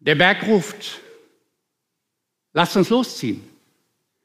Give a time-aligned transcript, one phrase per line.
[0.00, 1.00] Der Berg ruft,
[2.52, 3.42] lasst uns losziehen.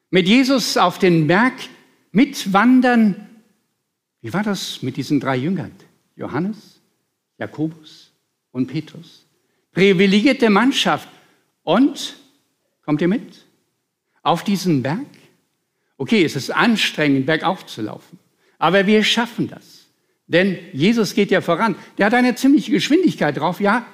[0.09, 1.53] Mit Jesus auf den Berg
[2.11, 3.29] mitwandern.
[4.22, 5.72] Wie war das mit diesen drei Jüngern?
[6.16, 6.80] Johannes,
[7.38, 8.11] Jakobus
[8.52, 9.25] und Petrus.
[9.73, 11.09] Privilegierte Mannschaft.
[11.63, 12.15] Und,
[12.83, 13.45] kommt ihr mit?
[14.21, 15.05] Auf diesen Berg?
[15.97, 18.17] Okay, es ist anstrengend, bergauf zu laufen.
[18.57, 19.87] Aber wir schaffen das.
[20.27, 21.75] Denn Jesus geht ja voran.
[21.97, 23.59] Der hat eine ziemliche Geschwindigkeit drauf.
[23.59, 23.85] Ja.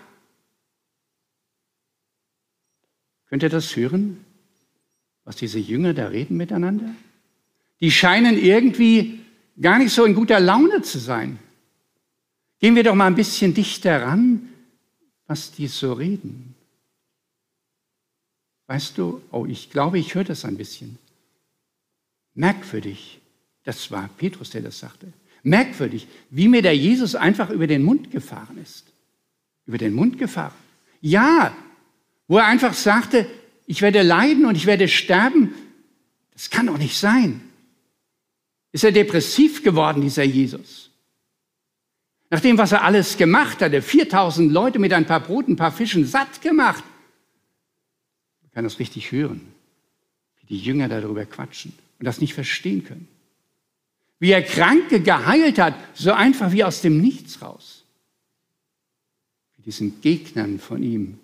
[3.31, 4.25] Könnt ihr das hören,
[5.23, 6.93] was diese Jünger da reden miteinander?
[7.79, 9.21] Die scheinen irgendwie
[9.59, 11.39] gar nicht so in guter Laune zu sein.
[12.59, 14.49] Gehen wir doch mal ein bisschen dichter ran,
[15.27, 16.55] was die so reden.
[18.67, 20.97] Weißt du, oh, ich glaube, ich höre das ein bisschen.
[22.33, 23.21] Merkwürdig.
[23.63, 25.07] Das war Petrus, der das sagte.
[25.43, 28.87] Merkwürdig, wie mir der Jesus einfach über den Mund gefahren ist.
[29.65, 30.53] Über den Mund gefahren.
[30.99, 31.55] Ja,
[32.31, 33.29] wo er einfach sagte,
[33.65, 35.53] ich werde leiden und ich werde sterben.
[36.31, 37.41] Das kann doch nicht sein.
[38.71, 40.91] Ist er depressiv geworden, dieser Jesus?
[42.29, 45.73] Nach dem, was er alles gemacht hatte, 4000 Leute mit ein paar Broten, ein paar
[45.73, 46.85] Fischen satt gemacht.
[48.43, 49.41] Man kann das richtig hören,
[50.39, 53.09] wie die Jünger darüber quatschen und das nicht verstehen können.
[54.19, 57.83] Wie er Kranke geheilt hat, so einfach wie aus dem Nichts raus.
[59.57, 61.19] Wie diesen Gegnern von ihm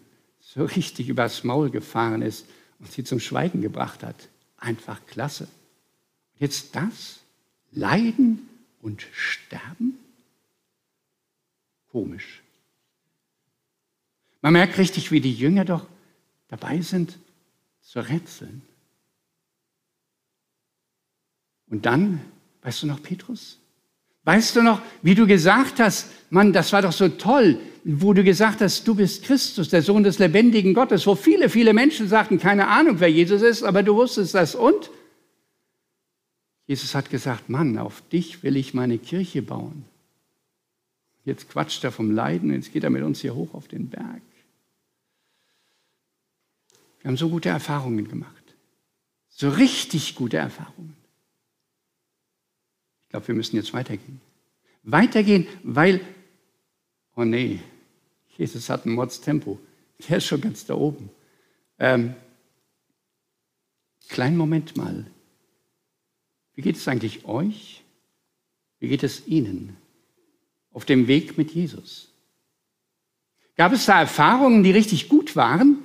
[0.53, 2.45] so richtig übers Maul gefahren ist
[2.79, 4.29] und sie zum Schweigen gebracht hat.
[4.57, 5.43] Einfach klasse.
[6.33, 7.19] Und jetzt das?
[7.71, 8.47] Leiden
[8.81, 9.99] und sterben?
[11.91, 12.41] Komisch.
[14.41, 15.85] Man merkt richtig, wie die Jünger doch
[16.47, 17.19] dabei sind
[17.81, 18.61] zu rätseln.
[21.69, 22.21] Und dann,
[22.61, 23.59] weißt du noch, Petrus?
[24.27, 28.25] Weißt du noch, wie du gesagt hast, Mann, das war doch so toll, wo du
[28.25, 32.37] gesagt hast, du bist Christus, der Sohn des lebendigen Gottes, wo viele, viele Menschen sagten,
[32.37, 34.53] keine Ahnung, wer Jesus ist, aber du wusstest das.
[34.53, 34.91] Und
[36.65, 39.85] Jesus hat gesagt, Mann, auf dich will ich meine Kirche bauen.
[41.23, 44.21] Jetzt quatscht er vom Leiden, jetzt geht er mit uns hier hoch auf den Berg.
[46.99, 48.43] Wir haben so gute Erfahrungen gemacht.
[49.29, 50.97] So richtig gute Erfahrungen.
[53.07, 54.19] Ich glaube, wir müssen jetzt weitergehen.
[54.83, 56.01] Weitergehen, weil,
[57.15, 57.61] oh nee,
[58.37, 59.57] Jesus hat ein Mordstempo.
[60.07, 61.09] Der ist schon ganz da oben.
[61.79, 62.15] Ähm,
[64.09, 65.07] kleinen Moment mal.
[66.53, 67.81] Wie geht es eigentlich euch?
[68.79, 69.77] Wie geht es Ihnen
[70.71, 72.11] auf dem Weg mit Jesus?
[73.55, 75.77] Gab es da Erfahrungen, die richtig gut waren?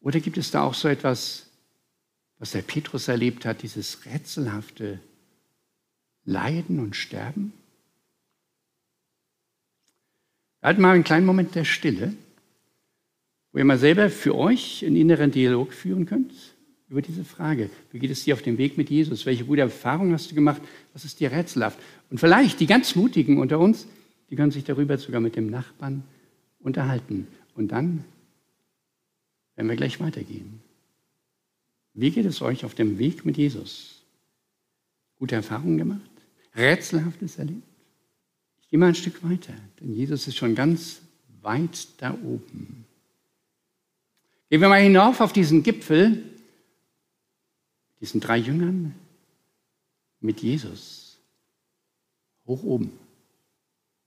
[0.00, 1.50] Oder gibt es da auch so etwas,
[2.42, 4.98] was der Petrus erlebt hat, dieses rätselhafte
[6.24, 7.52] Leiden und Sterben?
[10.60, 12.14] Halt mal einen kleinen Moment der Stille,
[13.52, 16.32] wo ihr mal selber für euch einen inneren Dialog führen könnt
[16.88, 17.70] über diese Frage.
[17.92, 19.24] Wie geht es dir auf dem Weg mit Jesus?
[19.24, 20.62] Welche gute Erfahrungen hast du gemacht?
[20.94, 21.78] Was ist dir rätselhaft?
[22.10, 23.86] Und vielleicht die ganz Mutigen unter uns,
[24.30, 26.02] die können sich darüber sogar mit dem Nachbarn
[26.58, 27.28] unterhalten.
[27.54, 28.02] Und dann
[29.54, 30.60] werden wir gleich weitergehen.
[31.94, 34.02] Wie geht es euch auf dem Weg mit Jesus?
[35.18, 36.10] Gute Erfahrungen gemacht?
[36.54, 37.62] Rätselhaftes erlebt?
[38.62, 41.00] Ich gehe mal ein Stück weiter, denn Jesus ist schon ganz
[41.42, 42.86] weit da oben.
[44.48, 46.22] Gehen wir mal hinauf auf diesen Gipfel,
[48.00, 48.94] diesen drei Jüngern
[50.20, 51.18] mit Jesus.
[52.46, 52.98] Hoch oben.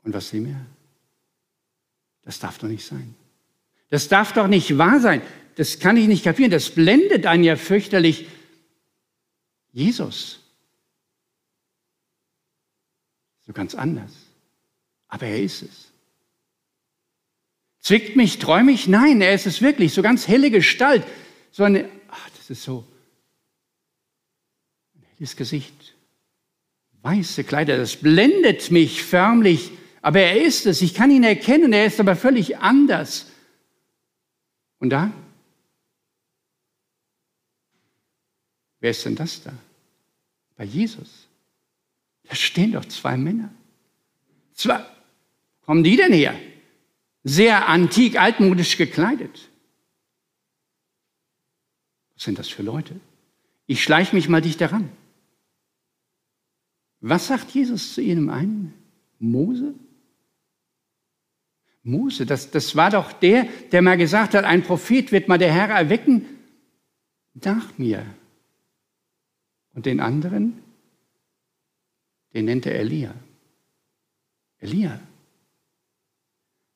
[0.04, 0.66] Und was sehen wir?
[2.24, 3.16] Das darf doch nicht sein.
[3.90, 5.22] Das darf doch nicht wahr sein
[5.56, 8.28] das kann ich nicht kapieren, das blendet einen ja fürchterlich.
[9.72, 10.40] Jesus.
[13.46, 14.12] So ganz anders.
[15.08, 15.92] Aber er ist es.
[17.80, 18.88] Zwickt mich, träume ich?
[18.88, 19.94] Nein, er ist es wirklich.
[19.94, 21.04] So ganz helle Gestalt.
[21.52, 22.86] So eine, ach, das ist so
[24.96, 25.96] ein helles Gesicht.
[27.04, 29.72] Weiße Kleider, das blendet mich förmlich.
[30.02, 30.82] Aber er ist es.
[30.82, 31.72] Ich kann ihn erkennen.
[31.72, 33.28] Er ist aber völlig anders.
[34.80, 35.14] Und da
[38.86, 39.52] Wer ist denn das da?
[40.58, 41.28] Bei Jesus.
[42.22, 43.52] Da stehen doch zwei Männer.
[44.54, 44.86] Zwei.
[45.62, 46.40] Kommen die denn her?
[47.24, 49.50] Sehr antik, altmodisch gekleidet.
[52.14, 53.00] Was sind das für Leute?
[53.66, 54.92] Ich schleiche mich mal dicht daran.
[57.00, 58.72] Was sagt Jesus zu ihnen einen?
[59.18, 59.74] Mose?
[61.82, 65.52] Mose, das, das war doch der, der mal gesagt hat, ein Prophet wird mal der
[65.52, 66.28] Herr erwecken
[67.34, 68.06] nach mir.
[69.76, 70.64] Und den anderen,
[72.34, 73.14] den nennt er Elia.
[74.60, 75.00] Elia.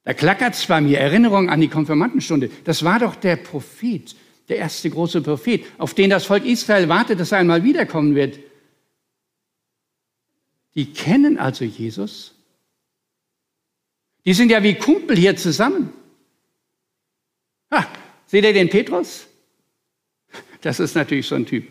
[0.03, 2.49] Da klackert es bei mir Erinnerung an die Konfirmandenstunde.
[2.65, 4.15] Das war doch der Prophet,
[4.49, 8.39] der erste große Prophet, auf den das Volk Israel wartet, dass er einmal wiederkommen wird.
[10.75, 12.35] Die kennen also Jesus.
[14.25, 15.93] Die sind ja wie Kumpel hier zusammen.
[17.71, 17.87] Ha,
[18.25, 19.27] seht ihr den Petrus?
[20.61, 21.67] Das ist natürlich so ein Typ.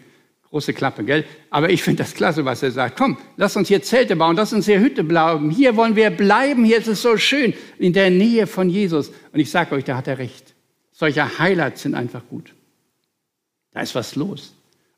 [0.50, 1.24] Große Klappe, gell?
[1.50, 2.96] Aber ich finde das klasse, was er sagt.
[2.96, 5.50] Komm, lass uns hier Zelte bauen, lass uns hier Hütte bleiben.
[5.50, 9.10] Hier wollen wir bleiben, hier ist es so schön, in der Nähe von Jesus.
[9.32, 10.54] Und ich sage euch, da hat er recht.
[10.90, 12.54] Solche Highlights sind einfach gut.
[13.72, 14.54] Da ist was los.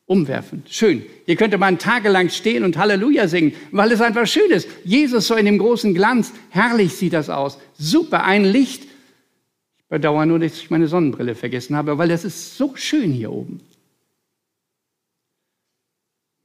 [0.07, 1.05] Umwerfend, schön.
[1.27, 4.69] Hier könnte man tagelang stehen und Halleluja singen, weil es einfach schön ist.
[4.85, 7.59] Jesus so in dem großen Glanz, herrlich sieht das aus.
[7.77, 8.85] Super, ein Licht.
[8.85, 13.33] Ich bedauere nur, dass ich meine Sonnenbrille vergessen habe, weil es ist so schön hier
[13.33, 13.61] oben.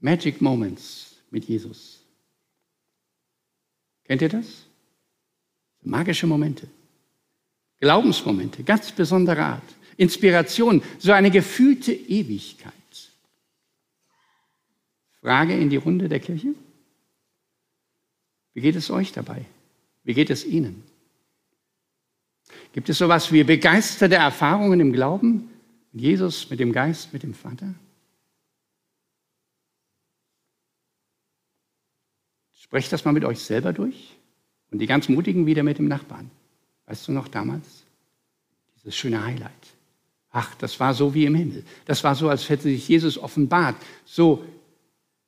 [0.05, 1.99] Magic Moments mit Jesus.
[4.03, 4.67] Kennt ihr das?
[5.81, 6.67] Magische Momente.
[7.79, 9.69] Glaubensmomente, ganz besonderer Art.
[9.97, 12.73] Inspiration, so eine gefühlte Ewigkeit.
[15.21, 16.53] Frage in die Runde der Kirche.
[18.53, 19.43] Wie geht es euch dabei?
[20.03, 20.83] Wie geht es Ihnen?
[22.73, 25.49] Gibt es sowas wie begeisterte Erfahrungen im Glauben
[25.93, 27.73] Jesus, mit dem Geist, mit dem Vater?
[32.65, 34.17] Sprecht das mal mit euch selber durch
[34.71, 36.31] und die ganz Mutigen wieder mit dem Nachbarn.
[36.87, 37.83] Weißt du noch damals?
[38.77, 39.51] Dieses schöne Highlight.
[40.31, 41.63] Ach, das war so wie im Himmel.
[41.85, 43.75] Das war so, als hätte sich Jesus offenbart.
[44.03, 44.43] So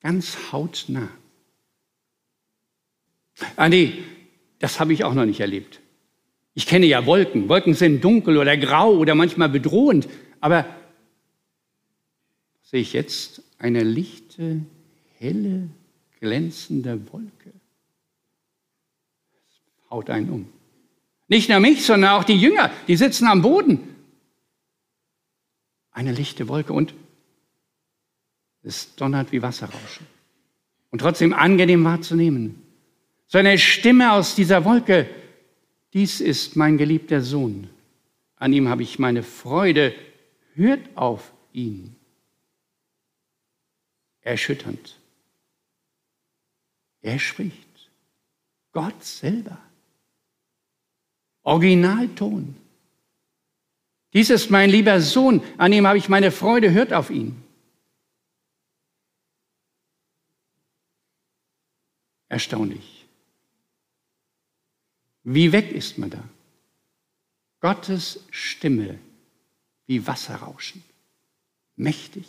[0.02, 1.10] ganz hautnah.
[3.56, 4.04] Ah nee,
[4.58, 5.80] das habe ich auch noch nicht erlebt.
[6.56, 7.50] Ich kenne ja Wolken.
[7.50, 10.10] Wolken sind dunkel oder grau oder manchmal bedrohend.
[10.42, 10.66] Aber
[12.64, 14.62] sehe ich jetzt eine lichte,
[15.20, 15.70] helle
[16.20, 17.54] glänzende Wolke.
[19.32, 20.50] Das haut einen um.
[21.28, 23.96] Nicht nur mich, sondern auch die Jünger, die sitzen am Boden.
[25.92, 26.94] Eine lichte Wolke und
[28.64, 30.06] es donnert wie Wasserrauschen.
[30.90, 32.62] Und trotzdem angenehm wahrzunehmen.
[33.28, 35.10] So eine Stimme aus dieser Wolke.
[35.94, 37.70] Dies ist mein geliebter Sohn.
[38.38, 39.94] An ihm habe ich meine Freude.
[40.54, 41.96] Hört auf ihn.
[44.22, 44.98] Erschütternd.
[47.08, 47.90] Er spricht.
[48.74, 49.58] Gott selber.
[51.44, 52.54] Originalton.
[54.12, 57.42] Dies ist mein lieber Sohn, an ihm habe ich meine Freude, hört auf ihn.
[62.28, 63.08] Erstaunlich.
[65.24, 66.24] Wie weg ist man da?
[67.62, 69.00] Gottes Stimme
[69.86, 70.84] wie Wasserrauschen.
[71.78, 72.28] Mächtig.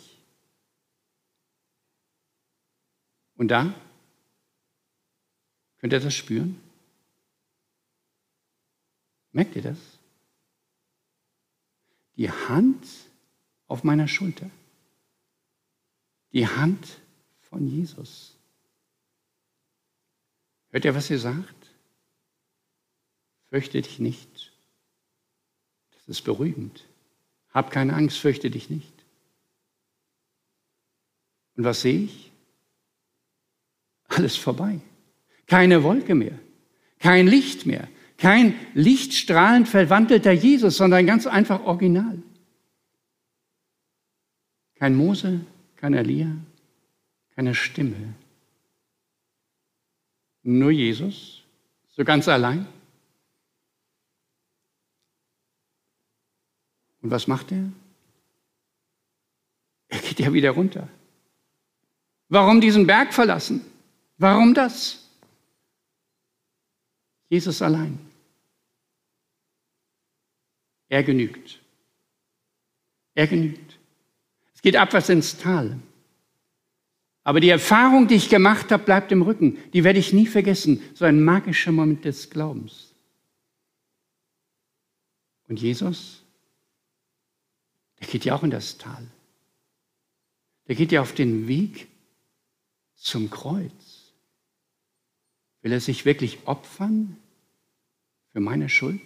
[3.35, 3.73] Und da
[5.79, 6.61] Könnt ihr das spüren?
[9.31, 9.77] Merkt ihr das?
[12.15, 12.85] Die Hand
[13.67, 14.49] auf meiner Schulter.
[16.33, 16.99] Die Hand
[17.41, 18.35] von Jesus.
[20.71, 21.55] Hört ihr, was ihr sagt?
[23.49, 24.51] Fürchte dich nicht.
[25.91, 26.85] Das ist beruhigend.
[27.51, 28.93] Hab keine Angst, fürchte dich nicht.
[31.55, 32.31] Und was sehe ich?
[34.07, 34.81] Alles vorbei.
[35.49, 36.37] Keine Wolke mehr,
[36.99, 37.87] kein Licht mehr,
[38.17, 42.21] kein lichtstrahlend verwandelter Jesus, sondern ganz einfach original.
[44.75, 45.41] Kein Mose,
[45.75, 46.31] kein Elia,
[47.35, 48.13] keine Stimme.
[50.43, 51.41] Nur Jesus,
[51.95, 52.67] so ganz allein.
[57.01, 57.71] Und was macht er?
[59.87, 60.87] Er geht ja wieder runter.
[62.27, 63.65] Warum diesen Berg verlassen?
[64.19, 65.08] Warum das?
[67.29, 67.99] Jesus allein.
[70.89, 71.59] Er genügt.
[73.13, 73.77] Er genügt.
[74.55, 75.79] Es geht abwärts ins Tal.
[77.23, 79.57] Aber die Erfahrung, die ich gemacht habe, bleibt im Rücken.
[79.73, 80.81] Die werde ich nie vergessen.
[80.95, 82.93] So ein magischer Moment des Glaubens.
[85.47, 86.23] Und Jesus,
[87.99, 89.05] der geht ja auch in das Tal.
[90.67, 91.87] Der geht ja auf den Weg
[92.95, 93.98] zum Kreuz.
[95.61, 97.17] Will er sich wirklich opfern
[98.31, 99.01] für meine Schuld,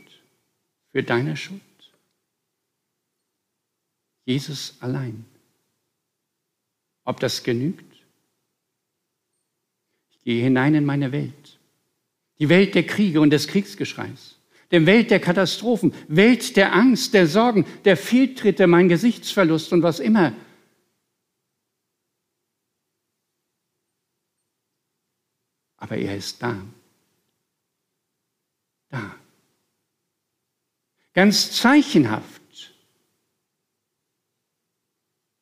[0.91, 1.61] für deine Schuld?
[4.25, 5.25] Jesus allein.
[7.03, 7.91] Ob das genügt?
[10.11, 11.59] Ich gehe hinein in meine Welt.
[12.39, 14.37] Die Welt der Kriege und des Kriegsgeschreis.
[14.71, 19.99] Der Welt der Katastrophen, Welt der Angst, der Sorgen, der Fehltritte, mein Gesichtsverlust und was
[19.99, 20.33] immer
[25.93, 26.59] aber er ist da.
[28.89, 29.15] Da.
[31.13, 32.41] ganz zeichenhaft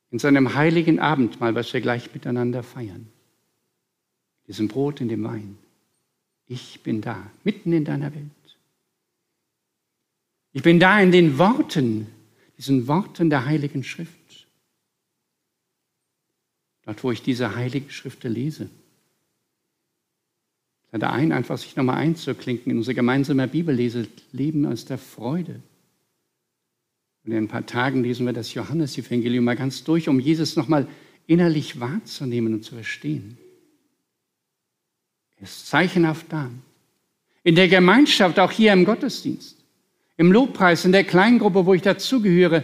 [0.10, 3.08] in seinem heiligen Abendmahl, was wir gleich miteinander feiern.
[4.48, 5.58] Diesem Brot in dem Wein.
[6.48, 8.58] Ich bin da, mitten in deiner Welt.
[10.52, 12.08] Ich bin da in den Worten,
[12.58, 14.48] diesen Worten der Heiligen Schrift.
[16.84, 18.70] Dort, wo ich diese Heiligen Schriften lese.
[20.92, 25.62] Lade ein, einfach sich nochmal einzuklinken in unser gemeinsamer Bibellese, Leben aus der Freude.
[27.24, 30.88] Und in ein paar Tagen lesen wir das Johannesevangelium mal ganz durch, um Jesus nochmal
[31.28, 33.38] innerlich wahrzunehmen und zu verstehen.
[35.38, 36.50] Er ist zeichenhaft da.
[37.44, 39.58] In der Gemeinschaft, auch hier im Gottesdienst,
[40.18, 42.64] im Lobpreis, in der Kleingruppe, wo ich dazugehöre,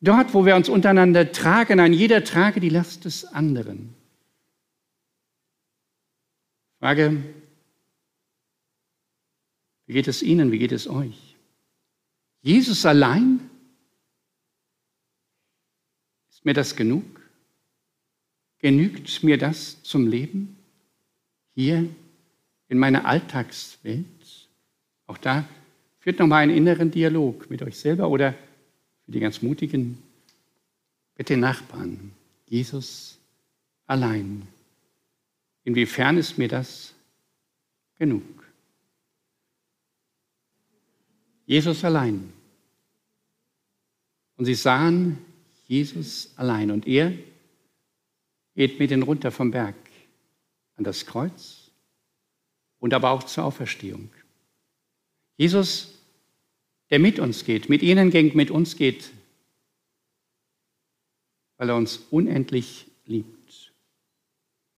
[0.00, 3.94] dort, wo wir uns untereinander tragen, ein jeder trage die Last des anderen.
[6.78, 7.22] Frage,
[9.88, 11.34] wie geht es Ihnen, wie geht es euch?
[12.42, 13.40] Jesus allein
[16.28, 17.04] ist mir das genug?
[18.58, 20.58] Genügt mir das zum Leben?
[21.54, 21.88] Hier
[22.68, 24.04] in meiner Alltagswelt?
[25.06, 25.48] Auch da
[26.00, 28.34] führt nochmal einen inneren Dialog mit euch selber oder
[29.06, 30.02] für die ganz Mutigen
[31.16, 32.12] mit den Nachbarn.
[32.46, 33.18] Jesus
[33.86, 34.46] allein.
[35.64, 36.92] Inwiefern ist mir das
[37.98, 38.37] genug?
[41.48, 42.30] Jesus allein.
[44.36, 45.16] Und sie sahen
[45.66, 46.70] Jesus allein.
[46.70, 47.14] Und er
[48.54, 49.74] geht mit ihnen runter vom Berg
[50.76, 51.70] an das Kreuz
[52.80, 54.10] und aber auch zur Auferstehung.
[55.38, 55.98] Jesus,
[56.90, 59.10] der mit uns geht, mit ihnen geht, mit uns geht,
[61.56, 63.37] weil er uns unendlich liebt.